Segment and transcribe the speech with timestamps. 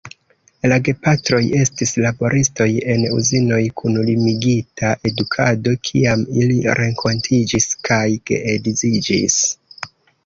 [0.71, 8.03] La gepatroj estis laboristoj en uzinoj kun limigita edukado, kiam ili renkontiĝis kaj
[8.33, 9.41] geedziĝis.